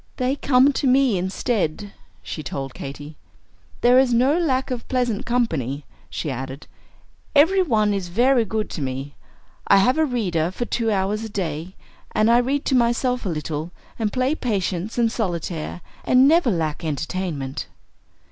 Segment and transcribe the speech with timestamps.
[0.17, 1.93] "They come to me instead,"
[2.23, 3.17] she told Katy.
[3.81, 6.65] "There is no lack of pleasant company," she added;
[7.35, 9.13] "every one is very good to me.
[9.67, 11.75] I have a reader for two hours a day,
[12.13, 13.69] and I read to myself a little,
[13.99, 17.67] and play Patience and Solitaire, and never lack entertainment."